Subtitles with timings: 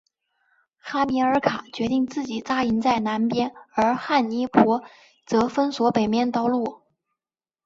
[0.79, 4.63] 哈米尔卡决定自己扎营在南边而汉尼拔
[5.27, 6.81] 则封锁北面道路。